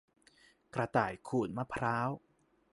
[0.73, 2.09] กระต่ายขูดมะพร้าว